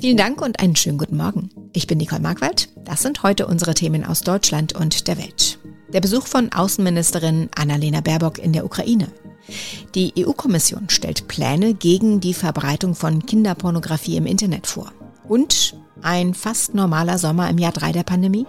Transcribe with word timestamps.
Vielen 0.00 0.16
Dank 0.16 0.40
und 0.40 0.60
einen 0.60 0.76
schönen 0.76 0.96
guten 0.96 1.18
Morgen. 1.18 1.50
Ich 1.74 1.86
bin 1.86 1.98
Nicole 1.98 2.22
Markwald. 2.22 2.70
Das 2.86 3.02
sind 3.02 3.22
heute 3.22 3.46
unsere 3.46 3.74
Themen 3.74 4.02
aus 4.02 4.22
Deutschland 4.22 4.72
und 4.72 5.08
der 5.08 5.18
Welt. 5.18 5.58
Der 5.92 6.00
Besuch 6.00 6.26
von 6.26 6.50
Außenministerin 6.52 7.50
Annalena 7.54 8.00
Baerbock 8.00 8.38
in 8.38 8.54
der 8.54 8.64
Ukraine. 8.64 9.08
Die 9.94 10.14
EU-Kommission 10.18 10.88
stellt 10.88 11.28
Pläne 11.28 11.74
gegen 11.74 12.18
die 12.20 12.32
Verbreitung 12.32 12.94
von 12.94 13.26
Kinderpornografie 13.26 14.16
im 14.16 14.24
Internet 14.24 14.66
vor. 14.66 14.90
Und 15.28 15.76
ein 16.00 16.32
fast 16.32 16.74
normaler 16.74 17.18
Sommer 17.18 17.50
im 17.50 17.58
Jahr 17.58 17.72
3 17.72 17.92
der 17.92 18.04
Pandemie? 18.04 18.46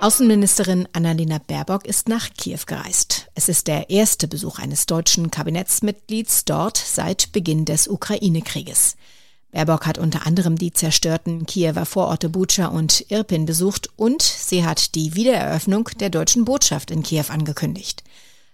Außenministerin 0.00 0.86
Annalena 0.92 1.38
Baerbock 1.44 1.84
ist 1.84 2.08
nach 2.08 2.28
Kiew 2.30 2.60
gereist. 2.66 3.26
Es 3.34 3.48
ist 3.48 3.66
der 3.66 3.90
erste 3.90 4.28
Besuch 4.28 4.60
eines 4.60 4.86
deutschen 4.86 5.32
Kabinettsmitglieds 5.32 6.44
dort 6.44 6.76
seit 6.76 7.32
Beginn 7.32 7.64
des 7.64 7.88
Ukraine-Krieges. 7.88 8.94
Baerbock 9.56 9.86
hat 9.86 9.96
unter 9.96 10.26
anderem 10.26 10.56
die 10.56 10.70
zerstörten 10.70 11.46
Kiewer 11.46 11.86
Vororte 11.86 12.28
Bucha 12.28 12.66
und 12.66 13.06
Irpin 13.08 13.46
besucht 13.46 13.88
und 13.96 14.20
sie 14.20 14.66
hat 14.66 14.94
die 14.94 15.14
Wiedereröffnung 15.14 15.88
der 15.98 16.10
deutschen 16.10 16.44
Botschaft 16.44 16.90
in 16.90 17.02
Kiew 17.02 17.24
angekündigt. 17.30 18.04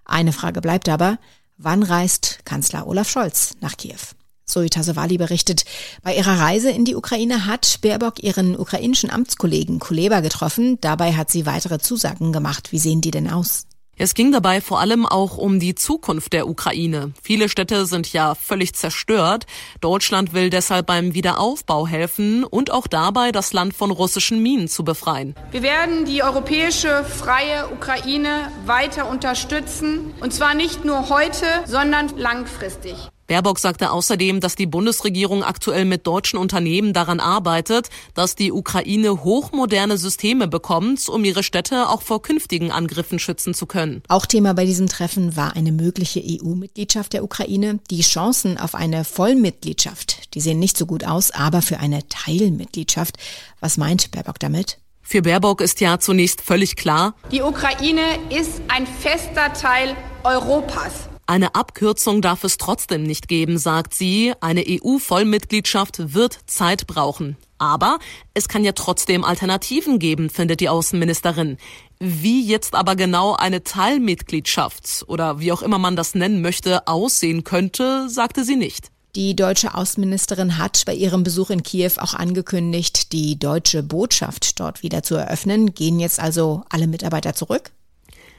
Eine 0.04 0.32
Frage 0.32 0.60
bleibt 0.60 0.88
aber, 0.88 1.18
wann 1.56 1.82
reist 1.82 2.38
Kanzler 2.44 2.86
Olaf 2.86 3.10
Scholz 3.10 3.56
nach 3.60 3.76
Kiew? 3.76 3.98
Zoe 4.44 4.70
Tasovali 4.70 5.18
berichtet, 5.18 5.64
bei 6.04 6.14
ihrer 6.14 6.38
Reise 6.38 6.70
in 6.70 6.84
die 6.84 6.94
Ukraine 6.94 7.46
hat 7.46 7.80
Baerbock 7.80 8.22
ihren 8.22 8.56
ukrainischen 8.56 9.10
Amtskollegen 9.10 9.80
Kuleba 9.80 10.20
getroffen. 10.20 10.78
Dabei 10.82 11.14
hat 11.14 11.32
sie 11.32 11.46
weitere 11.46 11.80
Zusagen 11.80 12.32
gemacht. 12.32 12.70
Wie 12.70 12.78
sehen 12.78 13.00
die 13.00 13.10
denn 13.10 13.28
aus? 13.28 13.66
Es 13.98 14.14
ging 14.14 14.32
dabei 14.32 14.60
vor 14.60 14.80
allem 14.80 15.04
auch 15.04 15.36
um 15.36 15.60
die 15.60 15.74
Zukunft 15.74 16.32
der 16.32 16.48
Ukraine. 16.48 17.12
Viele 17.22 17.48
Städte 17.50 17.84
sind 17.84 18.12
ja 18.12 18.34
völlig 18.34 18.74
zerstört. 18.74 19.44
Deutschland 19.80 20.32
will 20.32 20.48
deshalb 20.48 20.86
beim 20.86 21.12
Wiederaufbau 21.12 21.86
helfen 21.86 22.42
und 22.42 22.70
auch 22.70 22.86
dabei, 22.86 23.32
das 23.32 23.52
Land 23.52 23.74
von 23.74 23.90
russischen 23.90 24.42
Minen 24.42 24.66
zu 24.66 24.82
befreien. 24.82 25.34
Wir 25.50 25.62
werden 25.62 26.06
die 26.06 26.22
europäische 26.22 27.04
freie 27.04 27.68
Ukraine 27.68 28.50
weiter 28.64 29.10
unterstützen, 29.10 30.14
und 30.20 30.32
zwar 30.32 30.54
nicht 30.54 30.86
nur 30.86 31.10
heute, 31.10 31.46
sondern 31.66 32.16
langfristig. 32.16 33.11
Baerbock 33.26 33.58
sagte 33.58 33.92
außerdem, 33.92 34.40
dass 34.40 34.56
die 34.56 34.66
Bundesregierung 34.66 35.42
aktuell 35.42 35.84
mit 35.84 36.06
deutschen 36.06 36.38
Unternehmen 36.38 36.92
daran 36.92 37.20
arbeitet, 37.20 37.88
dass 38.14 38.34
die 38.34 38.52
Ukraine 38.52 39.22
hochmoderne 39.24 39.96
Systeme 39.96 40.48
bekommt, 40.48 41.08
um 41.08 41.24
ihre 41.24 41.42
Städte 41.42 41.88
auch 41.88 42.02
vor 42.02 42.22
künftigen 42.22 42.72
Angriffen 42.72 43.18
schützen 43.18 43.54
zu 43.54 43.66
können. 43.66 44.02
Auch 44.08 44.26
Thema 44.26 44.54
bei 44.54 44.66
diesem 44.66 44.88
Treffen 44.88 45.36
war 45.36 45.56
eine 45.56 45.72
mögliche 45.72 46.20
EU-Mitgliedschaft 46.20 47.12
der 47.12 47.24
Ukraine. 47.24 47.78
Die 47.90 48.02
Chancen 48.02 48.58
auf 48.58 48.74
eine 48.74 49.04
Vollmitgliedschaft, 49.04 50.34
die 50.34 50.40
sehen 50.40 50.58
nicht 50.58 50.76
so 50.76 50.86
gut 50.86 51.04
aus, 51.04 51.30
aber 51.30 51.62
für 51.62 51.78
eine 51.78 52.06
Teilmitgliedschaft. 52.08 53.16
Was 53.60 53.76
meint 53.76 54.10
Baerbock 54.10 54.40
damit? 54.40 54.78
Für 55.02 55.22
Baerbock 55.22 55.60
ist 55.60 55.80
ja 55.80 55.98
zunächst 55.98 56.40
völlig 56.40 56.76
klar, 56.76 57.14
die 57.30 57.42
Ukraine 57.42 58.02
ist 58.30 58.62
ein 58.68 58.86
fester 58.86 59.52
Teil 59.52 59.96
Europas. 60.24 61.11
Eine 61.26 61.54
Abkürzung 61.54 62.20
darf 62.20 62.44
es 62.44 62.58
trotzdem 62.58 63.04
nicht 63.04 63.28
geben, 63.28 63.56
sagt 63.58 63.94
sie. 63.94 64.32
Eine 64.40 64.64
EU-Vollmitgliedschaft 64.66 66.14
wird 66.14 66.38
Zeit 66.46 66.86
brauchen. 66.86 67.36
Aber 67.58 67.98
es 68.34 68.48
kann 68.48 68.64
ja 68.64 68.72
trotzdem 68.72 69.24
Alternativen 69.24 70.00
geben, 70.00 70.30
findet 70.30 70.60
die 70.60 70.68
Außenministerin. 70.68 71.58
Wie 72.00 72.44
jetzt 72.44 72.74
aber 72.74 72.96
genau 72.96 73.36
eine 73.36 73.62
Teilmitgliedschaft 73.62 75.04
oder 75.06 75.38
wie 75.38 75.52
auch 75.52 75.62
immer 75.62 75.78
man 75.78 75.94
das 75.94 76.16
nennen 76.16 76.42
möchte, 76.42 76.88
aussehen 76.88 77.44
könnte, 77.44 78.08
sagte 78.08 78.44
sie 78.44 78.56
nicht. 78.56 78.90
Die 79.14 79.36
deutsche 79.36 79.74
Außenministerin 79.74 80.58
hat 80.58 80.82
bei 80.86 80.94
ihrem 80.94 81.22
Besuch 81.22 81.50
in 81.50 81.62
Kiew 81.62 81.92
auch 81.98 82.14
angekündigt, 82.14 83.12
die 83.12 83.38
deutsche 83.38 83.82
Botschaft 83.82 84.58
dort 84.58 84.82
wieder 84.82 85.02
zu 85.02 85.14
eröffnen. 85.14 85.74
Gehen 85.74 86.00
jetzt 86.00 86.18
also 86.18 86.64
alle 86.70 86.86
Mitarbeiter 86.86 87.34
zurück? 87.34 87.70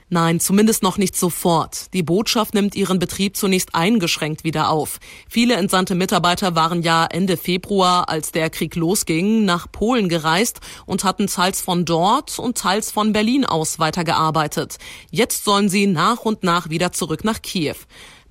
Nein, 0.09 0.40
zumindest 0.40 0.84
noch 0.84 0.97
nicht 0.97 1.16
sofort. 1.16 1.94
Die 1.94 2.03
Botschaft 2.03 2.53
nimmt 2.53 2.75
ihren 2.75 3.00
Betrieb 3.00 3.36
zunächst 3.36 3.74
eingeschränkt 3.74 4.44
wieder 4.44 4.69
auf. 4.69 5.00
Viele 5.28 5.56
entsandte 5.56 5.96
Mitarbeiter 5.96 6.56
waren 6.56 6.81
ja 6.84 7.06
Ende 7.06 7.38
Februar, 7.38 8.09
als 8.09 8.31
der 8.31 8.50
Krieg 8.50 8.75
losging, 8.75 9.46
nach 9.46 9.72
Polen 9.72 10.09
gereist 10.09 10.59
und 10.86 11.03
hatten 11.03 11.28
teils 11.28 11.62
von 11.62 11.86
dort 11.86 12.38
und 12.40 12.58
teils 12.58 12.92
von 12.92 13.13
Berlin 13.13 13.46
aus 13.46 13.80
weitergearbeitet. 13.80 14.78
Jetzt 15.09 15.46
sollen 15.46 15.69
sie 15.69 15.88
nach 15.88 16.19
und 16.19 16.44
nach 16.44 16.69
wieder 16.69 16.92
zurück 16.92 17.24
nach 17.24 17.42
Kiew. 17.42 17.75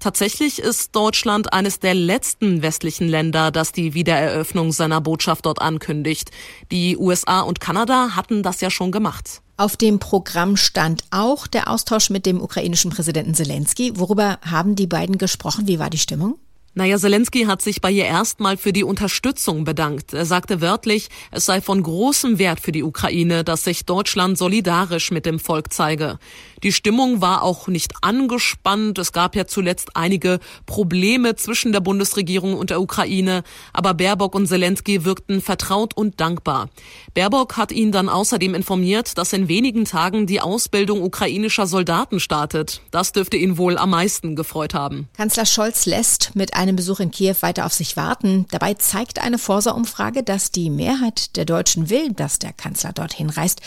Tatsächlich 0.02 0.58
ist 0.58 0.96
Deutschland 0.96 1.52
eines 1.52 1.78
der 1.78 1.94
letzten 1.94 2.60
westlichen 2.60 3.08
Länder, 3.08 3.52
das 3.52 3.70
die 3.70 3.94
Wiedereröffnung 3.94 4.72
seiner 4.72 5.00
Botschaft 5.00 5.46
dort 5.46 5.60
ankündigt. 5.60 6.32
Die 6.72 6.96
USA 6.96 7.42
und 7.42 7.60
Kanada 7.60 8.16
hatten 8.16 8.42
das 8.42 8.60
ja 8.60 8.68
schon 8.68 8.90
gemacht. 8.90 9.41
Auf 9.56 9.76
dem 9.76 9.98
Programm 9.98 10.56
stand 10.56 11.04
auch 11.10 11.46
der 11.46 11.68
Austausch 11.68 12.10
mit 12.10 12.26
dem 12.26 12.40
ukrainischen 12.40 12.90
Präsidenten 12.90 13.34
Zelensky. 13.34 13.92
Worüber 13.98 14.38
haben 14.42 14.74
die 14.74 14.86
beiden 14.86 15.18
gesprochen? 15.18 15.66
Wie 15.66 15.78
war 15.78 15.90
die 15.90 15.98
Stimmung? 15.98 16.38
Naja, 16.74 16.96
Zelensky 16.96 17.44
hat 17.44 17.60
sich 17.60 17.82
bei 17.82 17.90
ihr 17.90 18.06
erstmal 18.06 18.56
für 18.56 18.72
die 18.72 18.82
Unterstützung 18.82 19.64
bedankt. 19.64 20.14
Er 20.14 20.24
sagte 20.24 20.62
wörtlich, 20.62 21.08
es 21.30 21.44
sei 21.44 21.60
von 21.60 21.82
großem 21.82 22.38
Wert 22.38 22.60
für 22.60 22.72
die 22.72 22.82
Ukraine, 22.82 23.44
dass 23.44 23.64
sich 23.64 23.84
Deutschland 23.84 24.38
solidarisch 24.38 25.10
mit 25.10 25.26
dem 25.26 25.38
Volk 25.38 25.70
zeige. 25.70 26.18
Die 26.62 26.72
Stimmung 26.72 27.20
war 27.20 27.42
auch 27.42 27.68
nicht 27.68 27.92
angespannt. 28.00 28.98
Es 28.98 29.12
gab 29.12 29.36
ja 29.36 29.46
zuletzt 29.46 29.96
einige 29.96 30.38
Probleme 30.64 31.34
zwischen 31.34 31.72
der 31.72 31.80
Bundesregierung 31.80 32.54
und 32.54 32.70
der 32.70 32.80
Ukraine. 32.80 33.42
Aber 33.74 33.92
Baerbock 33.92 34.34
und 34.34 34.46
Zelensky 34.46 35.04
wirkten 35.04 35.42
vertraut 35.42 35.94
und 35.94 36.20
dankbar. 36.20 36.70
Baerbock 37.12 37.58
hat 37.58 37.72
ihn 37.72 37.92
dann 37.92 38.08
außerdem 38.08 38.54
informiert, 38.54 39.18
dass 39.18 39.34
in 39.34 39.48
wenigen 39.48 39.84
Tagen 39.84 40.26
die 40.26 40.40
Ausbildung 40.40 41.02
ukrainischer 41.02 41.66
Soldaten 41.66 42.18
startet. 42.18 42.80
Das 42.92 43.12
dürfte 43.12 43.36
ihn 43.36 43.58
wohl 43.58 43.76
am 43.76 43.90
meisten 43.90 44.36
gefreut 44.36 44.72
haben. 44.72 45.08
Kanzler 45.16 45.44
Scholz 45.44 45.84
lässt 45.84 46.34
mit 46.34 46.54
einem 46.62 46.76
Besuch 46.76 47.00
in 47.00 47.10
Kiew 47.10 47.34
weiter 47.40 47.66
auf 47.66 47.72
sich 47.72 47.96
warten. 47.96 48.46
Dabei 48.50 48.74
zeigt 48.74 49.20
eine 49.20 49.38
Forsa-Umfrage, 49.38 50.22
dass 50.22 50.52
die 50.52 50.70
Mehrheit 50.70 51.36
der 51.36 51.44
Deutschen 51.44 51.90
will, 51.90 52.12
dass 52.12 52.38
der 52.38 52.52
Kanzler 52.52 52.92
dorthin 52.92 53.30
reist. 53.30 53.60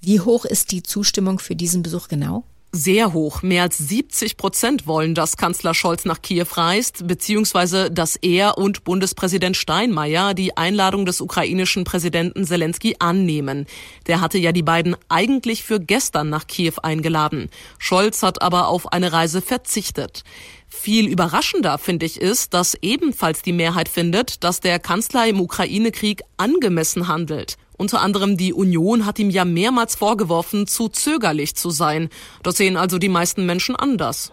Wie 0.00 0.20
hoch 0.20 0.44
ist 0.44 0.72
die 0.72 0.82
Zustimmung 0.82 1.38
für 1.38 1.54
diesen 1.54 1.82
Besuch 1.82 2.08
genau? 2.08 2.44
sehr 2.72 3.12
hoch. 3.12 3.42
Mehr 3.42 3.62
als 3.64 3.78
70 3.78 4.36
Prozent 4.36 4.86
wollen, 4.86 5.14
dass 5.14 5.36
Kanzler 5.36 5.74
Scholz 5.74 6.04
nach 6.04 6.22
Kiew 6.22 6.46
reist, 6.52 7.06
beziehungsweise 7.06 7.90
dass 7.90 8.16
er 8.16 8.58
und 8.58 8.84
Bundespräsident 8.84 9.56
Steinmeier 9.56 10.34
die 10.34 10.56
Einladung 10.56 11.04
des 11.04 11.20
ukrainischen 11.20 11.84
Präsidenten 11.84 12.44
Zelensky 12.44 12.96
annehmen. 12.98 13.66
Der 14.06 14.20
hatte 14.20 14.38
ja 14.38 14.52
die 14.52 14.62
beiden 14.62 14.96
eigentlich 15.08 15.64
für 15.64 15.80
gestern 15.80 16.28
nach 16.30 16.46
Kiew 16.46 16.74
eingeladen. 16.82 17.50
Scholz 17.78 18.22
hat 18.22 18.40
aber 18.40 18.68
auf 18.68 18.92
eine 18.92 19.12
Reise 19.12 19.42
verzichtet. 19.42 20.22
Viel 20.70 21.08
überraschender, 21.08 21.78
finde 21.78 22.06
ich, 22.06 22.20
ist, 22.20 22.54
dass 22.54 22.76
ebenfalls 22.80 23.42
die 23.42 23.52
Mehrheit 23.52 23.88
findet, 23.88 24.44
dass 24.44 24.60
der 24.60 24.78
Kanzler 24.78 25.26
im 25.26 25.40
Ukraine-Krieg 25.40 26.22
angemessen 26.36 27.08
handelt. 27.08 27.56
Unter 27.76 28.00
anderem 28.00 28.36
die 28.36 28.52
Union 28.52 29.04
hat 29.04 29.18
ihm 29.18 29.30
ja 29.30 29.44
mehrmals 29.44 29.96
vorgeworfen, 29.96 30.66
zu 30.66 30.88
zögerlich 30.88 31.56
zu 31.56 31.70
sein. 31.70 32.08
Das 32.42 32.56
sehen 32.56 32.76
also 32.76 32.98
die 32.98 33.08
meisten 33.08 33.46
Menschen 33.46 33.74
anders. 33.74 34.32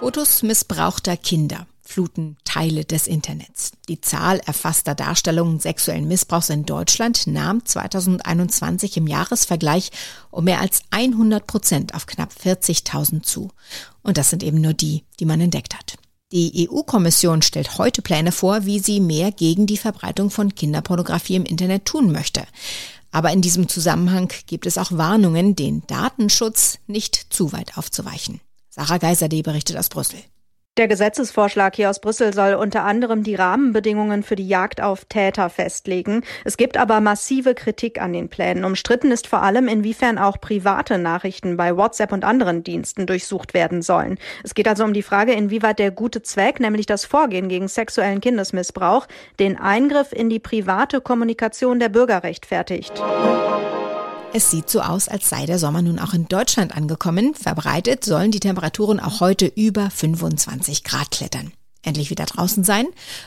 Fotos 0.00 0.42
missbrauchter 0.42 1.16
Kinder 1.16 1.66
fluten 1.84 2.36
Teile 2.44 2.84
des 2.84 3.06
Internets. 3.06 3.72
Die 3.88 4.00
Zahl 4.00 4.40
erfasster 4.46 4.94
Darstellungen 4.94 5.60
sexuellen 5.60 6.08
Missbrauchs 6.08 6.50
in 6.50 6.64
Deutschland 6.64 7.26
nahm 7.26 7.64
2021 7.64 8.96
im 8.96 9.06
Jahresvergleich 9.06 9.90
um 10.30 10.44
mehr 10.44 10.60
als 10.60 10.82
100 10.90 11.46
Prozent 11.46 11.94
auf 11.94 12.06
knapp 12.06 12.32
40.000 12.32 13.22
zu. 13.22 13.50
Und 14.02 14.16
das 14.16 14.30
sind 14.30 14.42
eben 14.42 14.60
nur 14.60 14.74
die, 14.74 15.04
die 15.20 15.26
man 15.26 15.40
entdeckt 15.40 15.74
hat. 15.74 15.96
Die 16.32 16.68
EU-Kommission 16.68 17.42
stellt 17.42 17.78
heute 17.78 18.02
Pläne 18.02 18.32
vor, 18.32 18.64
wie 18.64 18.80
sie 18.80 18.98
mehr 18.98 19.30
gegen 19.30 19.66
die 19.66 19.76
Verbreitung 19.76 20.30
von 20.30 20.54
Kinderpornografie 20.54 21.36
im 21.36 21.44
Internet 21.44 21.84
tun 21.84 22.10
möchte. 22.10 22.44
Aber 23.12 23.30
in 23.30 23.42
diesem 23.42 23.68
Zusammenhang 23.68 24.32
gibt 24.48 24.66
es 24.66 24.76
auch 24.76 24.90
Warnungen, 24.90 25.54
den 25.54 25.86
Datenschutz 25.86 26.78
nicht 26.88 27.26
zu 27.30 27.52
weit 27.52 27.78
aufzuweichen. 27.78 28.40
Sarah 28.70 28.98
Geiserde 28.98 29.40
berichtet 29.44 29.76
aus 29.76 29.88
Brüssel. 29.88 30.18
Der 30.76 30.88
Gesetzesvorschlag 30.88 31.76
hier 31.76 31.88
aus 31.88 32.00
Brüssel 32.00 32.34
soll 32.34 32.54
unter 32.54 32.82
anderem 32.82 33.22
die 33.22 33.36
Rahmenbedingungen 33.36 34.24
für 34.24 34.34
die 34.34 34.48
Jagd 34.48 34.80
auf 34.80 35.04
Täter 35.04 35.48
festlegen. 35.48 36.24
Es 36.44 36.56
gibt 36.56 36.76
aber 36.76 37.00
massive 37.00 37.54
Kritik 37.54 38.02
an 38.02 38.12
den 38.12 38.28
Plänen. 38.28 38.64
Umstritten 38.64 39.12
ist 39.12 39.28
vor 39.28 39.44
allem, 39.44 39.68
inwiefern 39.68 40.18
auch 40.18 40.40
private 40.40 40.98
Nachrichten 40.98 41.56
bei 41.56 41.76
WhatsApp 41.76 42.10
und 42.10 42.24
anderen 42.24 42.64
Diensten 42.64 43.06
durchsucht 43.06 43.54
werden 43.54 43.82
sollen. 43.82 44.18
Es 44.42 44.56
geht 44.56 44.66
also 44.66 44.82
um 44.82 44.94
die 44.94 45.04
Frage, 45.04 45.32
inwieweit 45.34 45.78
der 45.78 45.92
gute 45.92 46.22
Zweck, 46.22 46.58
nämlich 46.58 46.86
das 46.86 47.04
Vorgehen 47.04 47.48
gegen 47.48 47.68
sexuellen 47.68 48.20
Kindesmissbrauch, 48.20 49.06
den 49.38 49.56
Eingriff 49.56 50.10
in 50.10 50.28
die 50.28 50.40
private 50.40 51.00
Kommunikation 51.00 51.78
der 51.78 51.88
Bürger 51.88 52.24
rechtfertigt. 52.24 53.00
Es 54.36 54.50
sieht 54.50 54.68
so 54.68 54.80
aus, 54.80 55.06
als 55.06 55.28
sei 55.28 55.46
der 55.46 55.60
Sommer 55.60 55.80
nun 55.80 56.00
auch 56.00 56.12
in 56.12 56.26
Deutschland 56.26 56.76
angekommen. 56.76 57.36
Verbreitet 57.36 58.04
sollen 58.04 58.32
die 58.32 58.40
Temperaturen 58.40 58.98
auch 58.98 59.20
heute 59.20 59.46
über 59.46 59.90
25 59.90 60.82
Grad 60.82 61.12
klettern. 61.12 61.52
endlich 61.84 62.10
wieder 62.10 62.24
draußen 62.24 62.64
sein. 62.64 62.86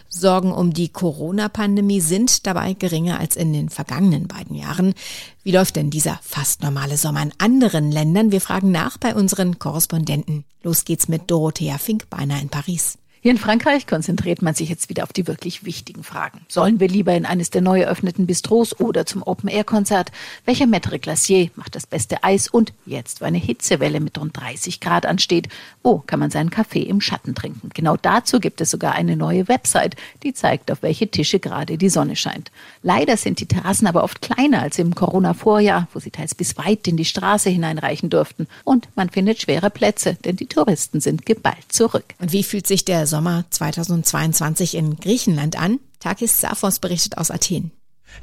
Sorgen 0.09 0.51
um 0.51 0.74
die 0.74 0.89
Corona-Pandemie 0.89 2.01
sind 2.01 2.45
dabei 2.45 2.74
geringer 2.74 3.21
als 3.21 3.38
in 3.38 3.54
den 3.54 3.69
vergangenen 3.69 4.27
beiden 4.27 4.56
Jahren. 4.56 4.95
Wie 5.44 5.51
läuft 5.51 5.77
denn 5.77 5.92
dieser 5.92 6.19
fast 6.24 6.62
normale 6.62 6.98
Sommer 6.98 7.21
in 7.21 7.31
anderen 7.38 7.89
Ländern? 7.89 8.33
Wir 8.33 8.42
fragen 8.42 8.71
nach 8.71 8.98
bei 8.98 9.15
unseren 9.15 9.60
Korrespondenten. 9.60 10.44
Los 10.62 10.83
geht's 10.83 11.07
mit 11.07 11.31
Dorothea 11.31 11.77
Finkbeiner 11.77 12.42
in 12.42 12.50
Paris. 12.50 12.98
Hier 13.19 13.31
in 13.31 13.39
Frankreich 13.39 13.87
konzentriert 13.87 14.43
man 14.43 14.53
sich 14.53 14.69
jetzt 14.69 14.89
wieder 14.89 15.03
auf 15.03 15.11
die 15.11 15.25
wirklich 15.25 15.65
wichtigen 15.65 16.03
Fragen. 16.03 16.41
Sollen 16.47 16.79
wir 16.79 16.87
lieber 16.87 17.13
in 17.15 17.25
eines 17.25 17.49
der 17.49 17.61
neu 17.61 17.81
eröffneten 17.81 18.27
Bistros 18.27 18.79
oder 18.79 19.07
zum 19.07 19.23
Open-Air-Konzert? 19.23 20.11
Welcher 20.45 20.65
Maître 20.65 20.99
Glacier 20.99 21.49
macht 21.55 21.75
das 21.75 21.87
beste 21.87 22.23
Eis? 22.23 22.47
Und 22.47 22.73
jetzt, 22.85 23.19
wo 23.19 23.25
eine 23.25 23.39
Hitzewelle 23.39 23.99
mit 23.99 24.19
rund 24.19 24.37
30 24.37 24.79
Grad 24.81 25.07
ansteht, 25.07 25.49
wo 25.81 25.97
kann 25.97 26.19
man 26.19 26.29
seinen 26.29 26.51
Kaffee 26.51 26.83
im 26.83 27.01
Schatten 27.01 27.33
trinken? 27.33 27.69
Genau 27.73 27.97
dazu 27.97 28.39
gibt 28.39 28.61
es 28.61 28.69
sogar 28.69 28.93
eine 28.93 29.17
neue 29.17 29.47
Website, 29.47 29.95
die 30.21 30.33
zeigt, 30.33 30.71
auf 30.71 30.83
welche 30.83 31.09
Tische 31.09 31.39
gerade 31.39 31.77
die 31.79 31.89
Sonne 31.89 32.15
scheint. 32.15 32.51
Leider 32.83 33.17
sind 33.17 33.39
die 33.39 33.47
Terrassen 33.47 33.87
aber 33.87 34.03
oft 34.03 34.21
kleiner 34.21 34.61
als 34.61 34.77
im 34.77 34.93
Corona-Vorjahr, 34.93 35.87
wo 35.93 35.99
sie 35.99 36.11
teils 36.11 36.35
bis 36.35 36.57
weit 36.57 36.87
in 36.87 36.97
die 36.97 37.05
Straße 37.05 37.49
hineinreichen 37.49 38.11
durften. 38.11 38.47
Und 38.63 38.87
man 38.95 39.09
findet 39.09 39.41
schwere 39.41 39.71
Plätze, 39.71 40.17
denn 40.23 40.35
die 40.35 40.45
Touristen 40.45 40.99
sind 40.99 41.25
geballt 41.25 41.71
zurück. 41.71 42.05
Und 42.19 42.31
wie 42.31 42.43
fühlt 42.43 42.67
sich 42.67 42.85
der 42.85 43.06
Sommer 43.07 43.45
2022 43.50 44.75
in 44.75 44.98
Griechenland 44.98 45.59
an. 45.59 45.80
Takis 46.00 46.39
Safos 46.39 46.80
berichtet 46.80 47.18
aus 47.18 47.31
Athen. 47.31 47.71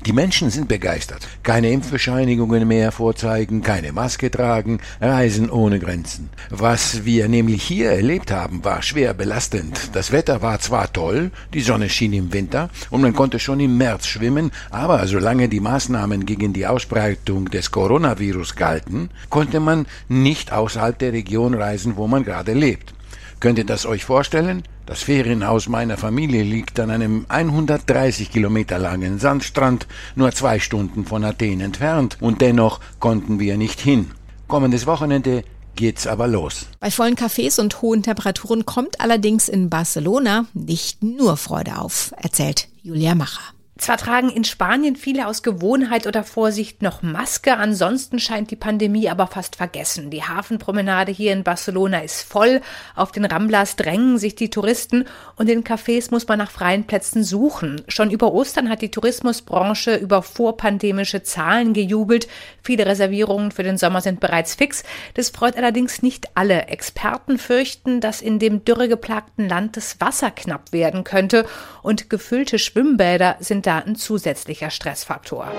Die 0.07 0.13
Menschen 0.13 0.51
sind 0.51 0.69
begeistert. 0.69 1.27
Keine 1.43 1.71
Impfbescheinigungen 1.71 2.67
mehr 2.67 2.93
vorzeigen, 2.93 3.63
keine 3.63 3.93
Maske 3.93 4.31
tragen, 4.31 4.81
Reisen 5.01 5.51
ohne 5.51 5.79
Grenzen. 5.79 6.31
Was 6.51 7.05
wir 7.05 7.29
nämlich 7.29 7.63
hier 7.63 7.91
erlebt 7.91 8.31
haben, 8.31 8.65
war 8.65 8.83
schwer 8.83 9.15
belastend. 9.15 9.91
Das 9.95 10.11
Wetter 10.13 10.43
war 10.43 10.59
zwar 10.61 10.93
toll, 10.93 11.31
die 11.53 11.61
Sonne 11.61 11.89
schien 11.89 12.13
im 12.13 12.33
Winter 12.33 12.71
und 12.91 13.03
man 13.03 13.15
konnte 13.15 13.39
schon 13.39 13.61
im 13.61 13.79
März 13.79 14.07
schwimmen, 14.07 14.51
aber 14.71 15.07
solange 15.07 15.49
die 15.49 15.61
Maßnahmen 15.61 16.27
gegen 16.27 16.53
die 16.53 16.67
Ausbreitung 16.67 17.51
des 17.51 17.71
Coronavirus 17.71 18.57
galten, 18.57 19.11
konnte 19.31 19.61
man 19.61 19.87
nicht 20.09 20.53
außerhalb 20.53 20.99
der 20.99 21.13
Region 21.13 21.55
reisen, 21.55 21.97
wo 21.97 22.07
man 22.07 22.25
gerade 22.25 22.53
lebt. 22.53 22.95
Könnt 23.41 23.59
ihr 23.59 23.67
das 23.67 23.87
euch 23.87 24.05
vorstellen? 24.05 24.65
Das 24.87 25.03
Ferienhaus 25.03 25.67
meiner 25.67 25.97
Familie 25.97 26.43
liegt 26.43 26.79
an 26.79 26.91
einem 26.91 27.25
130 27.29 28.31
Kilometer 28.31 28.79
langen 28.79 29.19
Sandstrand, 29.19 29.87
nur 30.15 30.31
zwei 30.33 30.61
Stunden 30.61 31.07
von 31.07 31.25
Athen 31.25 31.63
entfernt, 31.63 32.19
und 32.21 32.43
dennoch 32.43 32.81
konnten 33.01 33.41
wir 33.41 33.57
nicht 33.57 33.81
hin. 33.81 34.11
Kommendes 34.47 34.87
Wochenende 34.87 35.43
geht's 35.75 36.07
aber 36.07 36.29
los. 36.29 36.67
Bei 36.81 36.91
vollen 36.91 37.17
Cafés 37.17 37.59
und 37.59 37.81
hohen 37.81 38.03
Temperaturen 38.03 38.67
kommt 38.67 39.01
allerdings 39.01 39.49
in 39.49 39.71
Barcelona 39.71 40.45
nicht 40.53 41.03
nur 41.03 41.39
Freude 41.39 41.79
auf, 41.79 42.13
erzählt 42.19 42.69
Julia 42.83 43.15
Macher. 43.15 43.54
Zwar 43.76 43.97
tragen 43.97 44.31
in 44.31 44.44
Spanien 44.44 44.94
viele 44.94 45.26
aus 45.26 45.43
Gewohnheit 45.43 46.06
oder 46.06 46.23
Vorsicht 46.23 46.81
noch 46.81 47.03
Maske, 47.03 47.56
ansonsten 47.56 48.21
scheint 48.21 48.53
die 48.53 48.56
Pandemie 48.56 49.09
aber 49.09 49.26
fast 49.26 49.56
vergessen. 49.56 50.11
Die 50.11 50.23
Hafenpromenade 50.23 51.11
hier 51.11 51.32
in 51.32 51.43
Barcelona 51.43 51.99
ist 51.99 52.23
voll, 52.23 52.61
auf 52.94 53.11
den 53.11 53.25
Ramblas 53.25 53.75
drängen 53.75 54.17
sich 54.17 54.37
die 54.37 54.49
Touristen 54.49 55.06
und 55.35 55.50
in 55.50 55.65
Cafés 55.65 56.12
muss 56.12 56.29
man 56.29 56.38
nach 56.38 56.53
freien 56.53 56.85
Plätzen 56.85 57.25
suchen. 57.25 57.82
Schon 57.88 58.12
über 58.12 58.32
Ostern 58.32 58.69
hat 58.69 58.81
die 58.81 58.93
Tourismusbranche 58.93 59.97
über 59.97 60.23
vorpandemische 60.23 61.25
Zahlen 61.25 61.73
gejubelt. 61.73 62.29
Viele 62.62 62.87
Reservierungen 62.87 63.50
für 63.50 63.65
den 63.65 63.77
Sommer 63.77 64.03
sind 64.03 64.20
bereits 64.20 64.55
fix. 64.55 64.85
Das 65.15 65.31
freut 65.31 65.56
allerdings 65.56 66.00
nicht 66.00 66.29
alle. 66.37 66.69
Experten 66.69 67.38
fürchten, 67.38 68.00
dass 68.00 68.23
in 68.23 68.38
dem 68.38 68.65
dürregeplagten 68.65 69.49
Land 69.49 69.77
das 69.77 70.00
Wasser 70.00 70.31
knapp 70.31 70.73
werden 70.73 71.03
könnte 71.03 71.44
und 71.82 72.09
gefüllte 72.09 72.61
Schwimmbäder 72.61 73.35
sind 73.41 73.64
da 73.67 73.79
ein 73.79 73.97
zusätzlicher 73.97 74.71
Stressfaktor. 74.71 75.51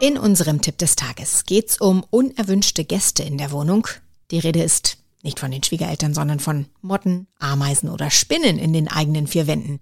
In 0.00 0.16
unserem 0.16 0.62
Tipp 0.62 0.78
des 0.78 0.96
Tages 0.96 1.44
geht 1.44 1.70
es 1.70 1.78
um 1.78 2.04
unerwünschte 2.10 2.84
Gäste 2.84 3.22
in 3.22 3.38
der 3.38 3.50
Wohnung. 3.50 3.86
Die 4.30 4.38
Rede 4.38 4.62
ist 4.62 4.96
nicht 5.22 5.38
von 5.38 5.50
den 5.50 5.62
Schwiegereltern, 5.62 6.14
sondern 6.14 6.40
von 6.40 6.66
Motten, 6.80 7.26
Ameisen 7.38 7.90
oder 7.90 8.10
Spinnen 8.10 8.58
in 8.58 8.72
den 8.72 8.88
eigenen 8.88 9.26
vier 9.26 9.46
Wänden. 9.46 9.80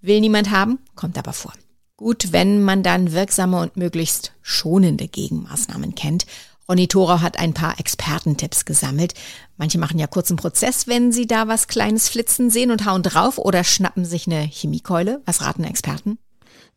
Will 0.00 0.20
niemand 0.20 0.50
haben, 0.50 0.78
kommt 0.94 1.16
aber 1.16 1.32
vor. 1.32 1.52
Gut, 1.96 2.32
wenn 2.32 2.62
man 2.62 2.82
dann 2.82 3.12
wirksame 3.12 3.60
und 3.60 3.76
möglichst 3.76 4.32
schonende 4.42 5.08
Gegenmaßnahmen 5.08 5.94
kennt. 5.94 6.26
Ronny 6.70 6.86
Thorau 6.86 7.22
hat 7.22 7.38
ein 7.38 7.54
paar 7.54 7.80
Expertentipps 7.80 8.66
gesammelt. 8.66 9.14
Manche 9.56 9.78
machen 9.78 9.98
ja 9.98 10.06
kurzen 10.06 10.36
Prozess, 10.36 10.86
wenn 10.86 11.12
sie 11.12 11.26
da 11.26 11.48
was 11.48 11.66
Kleines 11.66 12.10
flitzen 12.10 12.50
sehen 12.50 12.70
und 12.70 12.84
hauen 12.84 13.02
drauf 13.02 13.38
oder 13.38 13.64
schnappen 13.64 14.04
sich 14.04 14.26
eine 14.26 14.42
Chemiekeule. 14.42 15.22
Was 15.24 15.40
raten 15.40 15.64
Experten? 15.64 16.18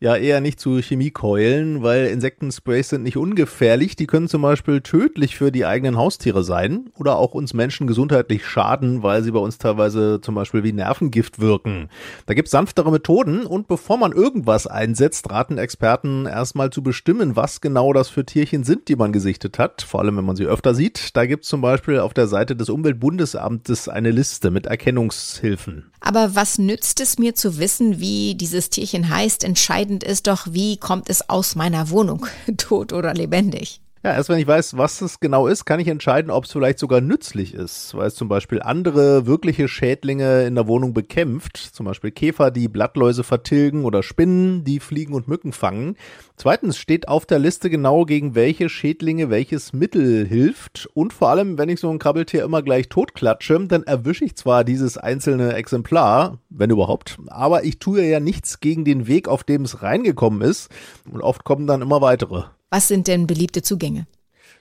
Ja, 0.02 0.16
eher 0.16 0.40
nicht 0.40 0.58
zu 0.58 0.80
Chemiekeulen, 0.80 1.84
weil 1.84 2.06
Insektensprays 2.06 2.88
sind 2.88 3.04
nicht 3.04 3.16
ungefährlich. 3.16 3.94
Die 3.94 4.08
können 4.08 4.26
zum 4.26 4.42
Beispiel 4.42 4.80
tödlich 4.80 5.36
für 5.36 5.52
die 5.52 5.64
eigenen 5.64 5.96
Haustiere 5.96 6.42
sein 6.42 6.90
oder 6.98 7.18
auch 7.18 7.34
uns 7.34 7.54
Menschen 7.54 7.86
gesundheitlich 7.86 8.44
schaden, 8.44 9.04
weil 9.04 9.22
sie 9.22 9.30
bei 9.30 9.38
uns 9.38 9.58
teilweise 9.58 10.20
zum 10.20 10.34
Beispiel 10.34 10.64
wie 10.64 10.72
Nervengift 10.72 11.38
wirken. 11.38 11.88
Da 12.26 12.34
gibt's 12.34 12.50
sanftere 12.50 12.90
Methoden 12.90 13.46
und 13.46 13.68
bevor 13.68 13.96
man 13.96 14.10
irgendwas 14.10 14.66
einsetzt, 14.66 15.30
raten 15.30 15.56
Experten 15.56 16.26
erstmal 16.26 16.70
zu 16.70 16.82
bestimmen, 16.82 17.36
was 17.36 17.60
genau 17.60 17.92
das 17.92 18.08
für 18.08 18.26
Tierchen 18.26 18.64
sind, 18.64 18.88
die 18.88 18.96
man 18.96 19.12
gesichtet 19.12 19.60
hat, 19.60 19.82
vor 19.82 20.00
allem 20.00 20.16
wenn 20.16 20.24
man 20.24 20.34
sie 20.34 20.46
öfter 20.46 20.74
sieht. 20.74 21.16
Da 21.16 21.26
gibt's 21.26 21.46
zum 21.46 21.60
Beispiel 21.60 22.00
auf 22.00 22.12
der 22.12 22.26
Seite 22.26 22.56
des 22.56 22.70
Umweltbundesamtes 22.70 23.88
eine 23.88 24.10
Liste 24.10 24.50
mit 24.50 24.66
Erkennungshilfen. 24.66 25.92
Aber 26.04 26.34
was 26.34 26.58
nützt 26.58 27.00
es 27.00 27.20
mir 27.20 27.36
zu 27.36 27.58
wissen, 27.58 28.00
wie 28.00 28.34
dieses 28.34 28.70
Tierchen 28.70 29.08
heißt? 29.08 29.44
Entscheidend 29.92 30.04
ist 30.04 30.26
doch, 30.26 30.46
wie 30.50 30.76
kommt 30.78 31.10
es 31.10 31.28
aus 31.28 31.54
meiner 31.54 31.90
Wohnung, 31.90 32.26
tot 32.56 32.92
oder 32.92 33.12
lebendig. 33.14 33.80
Ja, 34.04 34.14
erst 34.14 34.30
wenn 34.30 34.40
ich 34.40 34.48
weiß, 34.48 34.76
was 34.76 35.00
es 35.00 35.20
genau 35.20 35.46
ist, 35.46 35.64
kann 35.64 35.78
ich 35.78 35.86
entscheiden, 35.86 36.32
ob 36.32 36.44
es 36.44 36.50
vielleicht 36.50 36.80
sogar 36.80 37.00
nützlich 37.00 37.54
ist, 37.54 37.94
weil 37.94 38.08
es 38.08 38.16
zum 38.16 38.28
Beispiel 38.28 38.60
andere 38.60 39.26
wirkliche 39.26 39.68
Schädlinge 39.68 40.42
in 40.42 40.56
der 40.56 40.66
Wohnung 40.66 40.92
bekämpft, 40.92 41.56
zum 41.56 41.86
Beispiel 41.86 42.10
Käfer, 42.10 42.50
die 42.50 42.66
Blattläuse 42.66 43.22
vertilgen 43.22 43.84
oder 43.84 44.02
Spinnen, 44.02 44.64
die 44.64 44.80
Fliegen 44.80 45.14
und 45.14 45.28
Mücken 45.28 45.52
fangen. 45.52 45.96
Zweitens 46.34 46.78
steht 46.78 47.06
auf 47.06 47.26
der 47.26 47.38
Liste 47.38 47.70
genau, 47.70 48.04
gegen 48.04 48.34
welche 48.34 48.68
Schädlinge 48.68 49.30
welches 49.30 49.72
Mittel 49.72 50.26
hilft 50.26 50.88
und 50.94 51.12
vor 51.12 51.28
allem, 51.28 51.56
wenn 51.56 51.68
ich 51.68 51.78
so 51.78 51.88
ein 51.88 52.00
Krabbeltier 52.00 52.42
immer 52.42 52.62
gleich 52.62 52.88
totklatsche, 52.88 53.68
dann 53.68 53.84
erwische 53.84 54.24
ich 54.24 54.34
zwar 54.34 54.64
dieses 54.64 54.98
einzelne 54.98 55.54
Exemplar, 55.54 56.38
wenn 56.50 56.70
überhaupt, 56.70 57.18
aber 57.28 57.62
ich 57.62 57.78
tue 57.78 58.02
ja 58.02 58.18
nichts 58.18 58.58
gegen 58.58 58.84
den 58.84 59.06
Weg, 59.06 59.28
auf 59.28 59.44
dem 59.44 59.62
es 59.62 59.80
reingekommen 59.84 60.42
ist 60.42 60.70
und 61.08 61.20
oft 61.20 61.44
kommen 61.44 61.68
dann 61.68 61.82
immer 61.82 62.00
weitere. 62.00 62.46
Was 62.72 62.88
sind 62.88 63.06
denn 63.06 63.26
beliebte 63.26 63.60
Zugänge? 63.60 64.06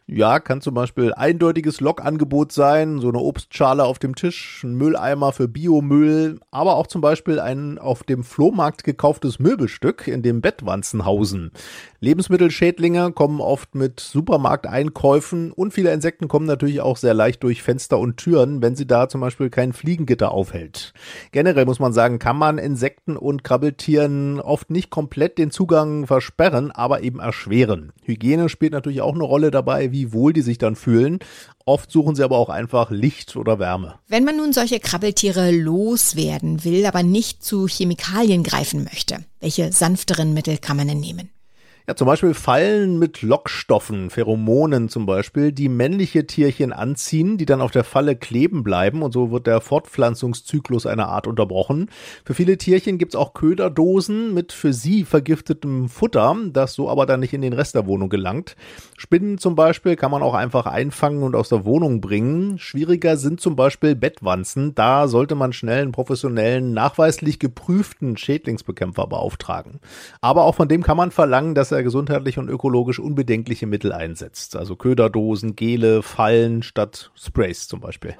Ja, 0.08 0.39
kann 0.39 0.60
zum 0.60 0.74
Beispiel 0.74 1.13
eindeutiges 1.13 1.79
Lokangebot 1.79 2.51
sein, 2.51 3.00
so 3.00 3.08
eine 3.08 3.20
Obstschale 3.20 3.86
auf 3.86 3.98
dem 3.98 4.15
Tisch, 4.15 4.62
ein 4.63 4.75
Mülleimer 4.75 5.31
für 5.31 5.48
Biomüll, 5.48 6.39
aber 6.51 6.75
auch 6.75 6.88
zum 6.88 7.00
Beispiel 7.01 7.39
ein 7.39 7.77
auf 7.77 8.03
dem 8.03 8.24
Flohmarkt 8.24 8.84
gekauftes 8.84 9.39
Möbelstück 9.39 10.08
in 10.08 10.22
dem 10.22 10.41
Bettwanzenhausen. 10.41 11.51
Lebensmittelschädlinge 12.01 13.12
kommen 13.13 13.39
oft 13.39 13.75
mit 13.75 14.00
Supermarkteinkäufen 14.00 15.51
und 15.51 15.72
viele 15.72 15.93
Insekten 15.93 16.27
kommen 16.27 16.48
natürlich 16.48 16.81
auch 16.81 16.98
sehr 16.98 17.13
leicht 17.13 17.43
durch 17.43 17.62
Fenster 17.62 18.00
und 18.00 18.17
Türen, 18.17 18.62
wenn 18.62 18.75
sie 18.75 18.88
da 18.88 19.08
zum 19.08 19.22
Beispiel 19.22 19.50
kein 19.50 19.72
Fliegengitter 19.72 20.31
aufhält. 20.31 20.93
Generell 21.31 21.65
muss 21.65 21.79
man 21.79 21.93
sagen, 21.93 22.17
kann 22.20 22.38
man 22.38 22.58
Insekten 22.58 23.15
und 23.15 23.43
Krabbeltieren 23.43 24.41
oft 24.41 24.72
nicht 24.72 24.89
komplett 24.89 25.38
den 25.38 25.51
Zugang 25.51 26.08
versperren, 26.08 26.72
aber 26.72 27.01
eben 27.01 27.20
erschweren. 27.20 27.93
Hygiene 28.03 28.50
spielt 28.50 28.74
natürlich 28.74 29.01
auch 29.01 29.13
eine 29.13 29.24
Rolle 29.24 29.51
dabei, 29.51 29.90
wie 29.91 30.13
wohl 30.13 30.33
die 30.33 30.41
sich 30.41 30.57
dann 30.57 30.75
fühlen. 30.75 31.19
Oft 31.65 31.91
suchen 31.91 32.15
sie 32.15 32.24
aber 32.24 32.38
auch 32.38 32.50
einfach 32.50 32.91
Licht 32.91 33.36
oder 33.36 33.60
Wärme. 33.60 33.95
Wenn 34.07 34.24
man 34.24 34.38
nun 34.38 34.53
solche 34.53 34.79
Krabbeltiere 34.79 35.51
loswerden 35.51 36.63
will, 36.63 36.86
aber 36.86 37.03
nicht 37.03 37.43
zu 37.43 37.67
Chemikalien 37.67 38.43
greifen 38.43 38.83
möchte, 38.83 39.19
welche 39.39 39.71
sanfteren 39.71 40.33
Mittel 40.33 40.57
kann 40.57 40.77
man 40.77 40.88
denn 40.88 41.00
nehmen? 41.00 41.29
Ja, 41.88 41.95
zum 41.95 42.05
Beispiel 42.05 42.35
Fallen 42.35 43.00
mit 43.00 43.23
Lockstoffen, 43.23 44.11
Pheromonen 44.11 44.88
zum 44.88 45.07
Beispiel, 45.07 45.51
die 45.51 45.67
männliche 45.67 46.27
Tierchen 46.27 46.73
anziehen, 46.73 47.39
die 47.39 47.45
dann 47.45 47.59
auf 47.59 47.71
der 47.71 47.83
Falle 47.83 48.15
kleben 48.15 48.63
bleiben 48.63 49.01
und 49.01 49.11
so 49.11 49.31
wird 49.31 49.47
der 49.47 49.61
Fortpflanzungszyklus 49.61 50.85
einer 50.85 51.07
Art 51.07 51.25
unterbrochen. 51.25 51.89
Für 52.23 52.35
viele 52.35 52.57
Tierchen 52.59 53.00
gibt's 53.00 53.15
auch 53.15 53.33
Köderdosen 53.33 54.33
mit 54.33 54.51
für 54.51 54.73
sie 54.73 55.03
vergiftetem 55.05 55.89
Futter, 55.89 56.35
das 56.53 56.73
so 56.73 56.88
aber 56.88 57.07
dann 57.07 57.19
nicht 57.19 57.33
in 57.33 57.41
den 57.41 57.53
Rest 57.53 57.73
der 57.73 57.88
Wohnung 57.88 58.09
gelangt. 58.09 58.55
Spinnen 58.95 59.39
zum 59.39 59.55
Beispiel 59.55 59.95
kann 59.95 60.11
man 60.11 60.21
auch 60.21 60.35
einfach 60.35 60.67
einfangen 60.67 61.23
und 61.23 61.35
aus 61.35 61.50
der 61.50 61.65
Wohnung 61.65 62.00
bringen. 62.00 62.59
Schwieriger 62.59 63.17
sind 63.17 63.41
zum 63.41 63.55
Beispiel 63.55 63.95
Bettwanzen. 63.95 64.75
Da 64.75 65.07
sollte 65.07 65.33
man 65.33 65.51
schnell 65.51 65.81
einen 65.81 65.91
professionellen, 65.91 66.73
nachweislich 66.73 67.39
geprüften 67.39 68.17
Schädlingsbekämpfer 68.17 69.07
beauftragen. 69.07 69.79
Aber 70.21 70.43
auch 70.43 70.53
von 70.53 70.67
dem 70.67 70.83
kann 70.83 70.97
man 70.97 71.09
verlangen, 71.09 71.55
dass 71.55 71.71
er 71.72 71.84
gesundheitlich 71.84 72.38
und 72.38 72.50
ökologisch 72.50 73.00
unbedenkliche 73.00 73.68
Mittel 73.68 73.92
einsetzt. 73.92 74.56
Also 74.56 74.75
Köderdosen, 74.75 75.56
Gele, 75.56 76.04
Fallen 76.04 76.63
statt 76.63 77.12
Sprays 77.16 77.68
zum 77.68 77.80
Beispiel. 77.80 78.16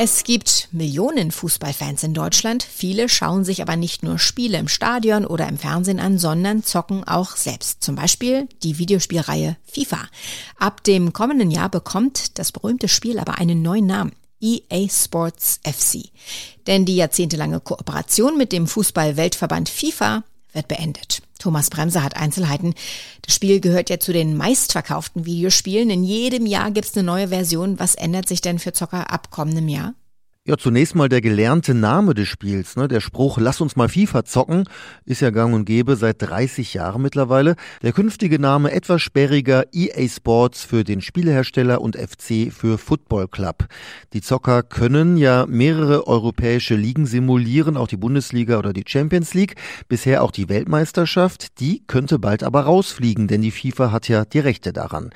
Es 0.00 0.22
gibt 0.22 0.68
Millionen 0.70 1.32
Fußballfans 1.32 2.04
in 2.04 2.14
Deutschland. 2.14 2.62
Viele 2.62 3.08
schauen 3.08 3.42
sich 3.42 3.62
aber 3.62 3.74
nicht 3.74 4.04
nur 4.04 4.20
Spiele 4.20 4.56
im 4.58 4.68
Stadion 4.68 5.26
oder 5.26 5.48
im 5.48 5.58
Fernsehen 5.58 5.98
an, 5.98 6.18
sondern 6.18 6.62
zocken 6.62 7.02
auch 7.02 7.34
selbst. 7.34 7.82
Zum 7.82 7.96
Beispiel 7.96 8.48
die 8.62 8.78
Videospielreihe 8.78 9.56
FIFA. 9.64 10.06
Ab 10.56 10.84
dem 10.84 11.12
kommenden 11.12 11.50
Jahr 11.50 11.68
bekommt 11.68 12.38
das 12.38 12.52
berühmte 12.52 12.86
Spiel 12.86 13.18
aber 13.18 13.38
einen 13.38 13.60
neuen 13.60 13.86
Namen. 13.86 14.12
EA 14.40 14.88
Sports 14.88 15.58
FC. 15.64 16.10
Denn 16.68 16.84
die 16.84 16.94
jahrzehntelange 16.94 17.58
Kooperation 17.58 18.38
mit 18.38 18.52
dem 18.52 18.68
Fußball-Weltverband 18.68 19.68
FIFA 19.68 20.22
wird 20.58 20.68
beendet. 20.68 21.22
Thomas 21.38 21.70
Bremser 21.70 22.02
hat 22.02 22.16
Einzelheiten. 22.16 22.74
Das 23.22 23.34
Spiel 23.34 23.60
gehört 23.60 23.88
ja 23.90 23.98
zu 23.98 24.12
den 24.12 24.36
meistverkauften 24.36 25.24
Videospielen. 25.24 25.88
In 25.88 26.04
jedem 26.04 26.46
Jahr 26.46 26.70
gibt 26.70 26.88
es 26.88 26.96
eine 26.96 27.04
neue 27.04 27.28
Version. 27.28 27.78
Was 27.78 27.94
ändert 27.94 28.28
sich 28.28 28.40
denn 28.40 28.58
für 28.58 28.72
Zocker 28.72 29.10
ab 29.10 29.30
kommendem 29.30 29.68
Jahr? 29.68 29.94
Ja, 30.48 30.56
zunächst 30.56 30.94
mal 30.94 31.10
der 31.10 31.20
gelernte 31.20 31.74
Name 31.74 32.14
des 32.14 32.26
Spiels. 32.26 32.74
Ne? 32.76 32.88
Der 32.88 33.00
Spruch, 33.00 33.36
lass 33.36 33.60
uns 33.60 33.76
mal 33.76 33.90
FIFA 33.90 34.24
zocken, 34.24 34.64
ist 35.04 35.20
ja 35.20 35.28
gang 35.28 35.54
und 35.54 35.66
gäbe 35.66 35.94
seit 35.94 36.22
30 36.22 36.72
Jahren 36.72 37.02
mittlerweile. 37.02 37.54
Der 37.82 37.92
künftige 37.92 38.38
Name 38.38 38.72
etwas 38.72 39.02
sperriger 39.02 39.66
EA 39.74 40.08
Sports 40.08 40.64
für 40.64 40.84
den 40.84 41.02
Spielehersteller 41.02 41.82
und 41.82 41.96
FC 41.96 42.50
für 42.50 42.78
Football 42.78 43.28
Club. 43.28 43.66
Die 44.14 44.22
Zocker 44.22 44.62
können 44.62 45.18
ja 45.18 45.44
mehrere 45.46 46.06
europäische 46.06 46.76
Ligen 46.76 47.04
simulieren, 47.04 47.76
auch 47.76 47.88
die 47.88 47.98
Bundesliga 47.98 48.58
oder 48.58 48.72
die 48.72 48.84
Champions 48.86 49.34
League. 49.34 49.56
Bisher 49.86 50.22
auch 50.22 50.30
die 50.30 50.48
Weltmeisterschaft. 50.48 51.60
Die 51.60 51.82
könnte 51.86 52.18
bald 52.18 52.42
aber 52.42 52.62
rausfliegen, 52.62 53.28
denn 53.28 53.42
die 53.42 53.50
FIFA 53.50 53.92
hat 53.92 54.08
ja 54.08 54.24
die 54.24 54.38
Rechte 54.38 54.72
daran. 54.72 55.10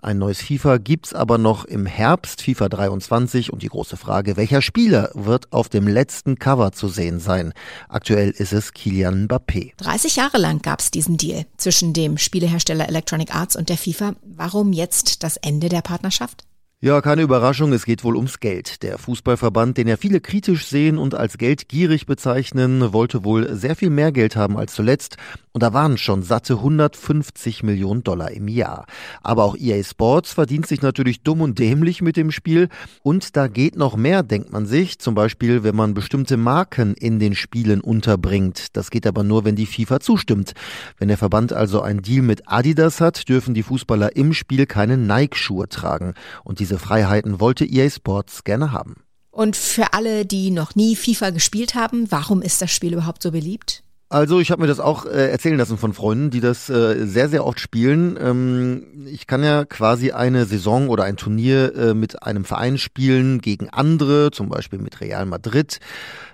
Ein 0.00 0.18
neues 0.18 0.40
FIFA 0.40 0.78
gibt's 0.78 1.12
aber 1.12 1.38
noch 1.38 1.64
im 1.64 1.84
Herbst, 1.84 2.42
FIFA 2.42 2.68
23. 2.68 3.52
Und 3.52 3.62
die 3.62 3.68
große 3.68 3.96
Frage, 3.96 4.36
welcher 4.36 4.62
Spieler 4.62 5.10
wird 5.14 5.52
auf 5.52 5.68
dem 5.68 5.88
letzten 5.88 6.38
Cover 6.38 6.72
zu 6.72 6.88
sehen 6.88 7.18
sein? 7.18 7.52
Aktuell 7.88 8.30
ist 8.30 8.52
es 8.52 8.72
Kilian 8.72 9.26
Mbappé. 9.26 9.72
30 9.78 10.16
Jahre 10.16 10.38
lang 10.38 10.62
gab's 10.62 10.92
diesen 10.92 11.16
Deal 11.16 11.46
zwischen 11.56 11.92
dem 11.92 12.16
Spielehersteller 12.16 12.88
Electronic 12.88 13.34
Arts 13.34 13.56
und 13.56 13.68
der 13.68 13.76
FIFA. 13.76 14.14
Warum 14.22 14.72
jetzt 14.72 15.24
das 15.24 15.36
Ende 15.36 15.68
der 15.68 15.82
Partnerschaft? 15.82 16.47
Ja, 16.80 17.00
keine 17.00 17.22
Überraschung, 17.22 17.72
es 17.72 17.84
geht 17.84 18.04
wohl 18.04 18.14
ums 18.14 18.38
Geld. 18.38 18.84
Der 18.84 18.98
Fußballverband, 18.98 19.76
den 19.76 19.88
ja 19.88 19.96
viele 19.96 20.20
kritisch 20.20 20.64
sehen 20.64 20.96
und 20.96 21.16
als 21.16 21.36
geldgierig 21.36 22.06
bezeichnen, 22.06 22.92
wollte 22.92 23.24
wohl 23.24 23.52
sehr 23.56 23.74
viel 23.74 23.90
mehr 23.90 24.12
Geld 24.12 24.36
haben 24.36 24.56
als 24.56 24.74
zuletzt. 24.74 25.16
Und 25.50 25.64
da 25.64 25.72
waren 25.72 25.98
schon 25.98 26.22
satte 26.22 26.52
150 26.54 27.64
Millionen 27.64 28.04
Dollar 28.04 28.30
im 28.30 28.46
Jahr. 28.46 28.86
Aber 29.24 29.42
auch 29.42 29.56
EA 29.56 29.82
Sports 29.82 30.32
verdient 30.32 30.68
sich 30.68 30.80
natürlich 30.80 31.24
dumm 31.24 31.40
und 31.40 31.58
dämlich 31.58 32.00
mit 32.00 32.16
dem 32.16 32.30
Spiel. 32.30 32.68
Und 33.02 33.36
da 33.36 33.48
geht 33.48 33.74
noch 33.74 33.96
mehr, 33.96 34.22
denkt 34.22 34.52
man 34.52 34.64
sich. 34.64 35.00
Zum 35.00 35.16
Beispiel, 35.16 35.64
wenn 35.64 35.74
man 35.74 35.94
bestimmte 35.94 36.36
Marken 36.36 36.94
in 36.94 37.18
den 37.18 37.34
Spielen 37.34 37.80
unterbringt. 37.80 38.76
Das 38.76 38.90
geht 38.90 39.04
aber 39.04 39.24
nur, 39.24 39.44
wenn 39.44 39.56
die 39.56 39.66
FIFA 39.66 39.98
zustimmt. 39.98 40.52
Wenn 40.96 41.08
der 41.08 41.18
Verband 41.18 41.52
also 41.52 41.80
einen 41.80 42.02
Deal 42.02 42.22
mit 42.22 42.42
Adidas 42.46 43.00
hat, 43.00 43.28
dürfen 43.28 43.54
die 43.54 43.64
Fußballer 43.64 44.14
im 44.14 44.34
Spiel 44.34 44.64
keine 44.66 44.96
Nike-Schuhe 44.96 45.68
tragen. 45.68 46.14
Und 46.44 46.60
diese 46.68 46.78
Freiheiten 46.78 47.40
wollte 47.40 47.64
EA 47.64 47.88
Sports 47.88 48.44
gerne 48.44 48.72
haben. 48.72 48.96
Und 49.30 49.56
für 49.56 49.94
alle, 49.94 50.26
die 50.26 50.50
noch 50.50 50.74
nie 50.74 50.96
FIFA 50.96 51.30
gespielt 51.30 51.74
haben, 51.74 52.10
warum 52.10 52.42
ist 52.42 52.60
das 52.60 52.70
Spiel 52.70 52.92
überhaupt 52.92 53.22
so 53.22 53.30
beliebt? 53.30 53.82
Also 54.10 54.40
ich 54.40 54.50
habe 54.50 54.62
mir 54.62 54.68
das 54.68 54.80
auch 54.80 55.06
äh, 55.06 55.30
erzählen 55.30 55.56
lassen 55.56 55.78
von 55.78 55.92
Freunden, 55.92 56.30
die 56.30 56.40
das 56.40 56.68
äh, 56.68 57.06
sehr, 57.06 57.28
sehr 57.28 57.46
oft 57.46 57.60
spielen. 57.60 58.18
Ähm, 58.20 59.06
ich 59.06 59.26
kann 59.26 59.42
ja 59.42 59.64
quasi 59.64 60.12
eine 60.12 60.44
Saison 60.44 60.88
oder 60.88 61.04
ein 61.04 61.16
Turnier 61.16 61.74
äh, 61.74 61.94
mit 61.94 62.22
einem 62.22 62.44
Verein 62.44 62.78
spielen 62.78 63.40
gegen 63.40 63.68
andere, 63.70 64.30
zum 64.30 64.48
Beispiel 64.48 64.78
mit 64.78 65.00
Real 65.00 65.24
Madrid 65.24 65.78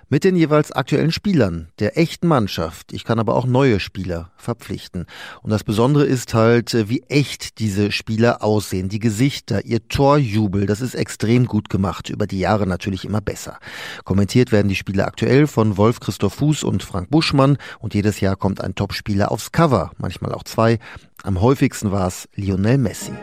mit 0.09 0.23
den 0.23 0.35
jeweils 0.35 0.71
aktuellen 0.71 1.11
Spielern 1.11 1.69
der 1.79 1.97
echten 1.97 2.27
Mannschaft. 2.27 2.93
Ich 2.93 3.03
kann 3.03 3.19
aber 3.19 3.35
auch 3.35 3.45
neue 3.45 3.79
Spieler 3.79 4.31
verpflichten. 4.37 5.05
Und 5.41 5.49
das 5.51 5.63
Besondere 5.63 6.05
ist 6.05 6.33
halt, 6.33 6.73
äh, 6.73 6.89
wie 6.89 7.03
echt 7.03 7.59
diese 7.59 7.91
Spieler 7.91 8.43
aussehen. 8.43 8.89
Die 8.89 8.99
Gesichter, 8.99 9.65
ihr 9.65 9.87
Torjubel, 9.87 10.65
das 10.65 10.81
ist 10.81 10.95
extrem 10.95 11.45
gut 11.45 11.69
gemacht. 11.69 12.09
Über 12.09 12.27
die 12.27 12.39
Jahre 12.39 12.67
natürlich 12.67 13.05
immer 13.05 13.21
besser. 13.21 13.59
Kommentiert 14.03 14.51
werden 14.51 14.69
die 14.69 14.75
Spiele 14.75 15.05
aktuell 15.05 15.47
von 15.47 15.77
Wolf 15.77 15.99
Christoph 15.99 16.35
Fuß 16.35 16.63
und 16.63 16.83
Frank 16.83 17.09
Buschmann. 17.09 17.57
Und 17.79 17.93
jedes 17.93 18.19
Jahr 18.19 18.35
kommt 18.35 18.61
ein 18.61 18.75
Topspieler 18.75 19.31
aufs 19.31 19.51
Cover, 19.51 19.91
manchmal 19.97 20.33
auch 20.33 20.43
zwei. 20.43 20.79
Am 21.23 21.41
häufigsten 21.41 21.91
war 21.91 22.07
es 22.07 22.29
Lionel 22.35 22.77
Messi. 22.77 23.13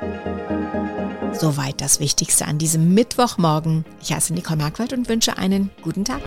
Soweit 1.34 1.80
das 1.80 1.98
Wichtigste 2.00 2.46
an 2.46 2.58
diesem 2.58 2.94
Mittwochmorgen. 2.94 3.84
Ich 4.00 4.12
heiße 4.12 4.32
Nicole 4.32 4.58
Marquardt 4.58 4.92
und 4.92 5.08
wünsche 5.08 5.38
einen 5.38 5.70
guten 5.82 6.04
Tag. 6.04 6.20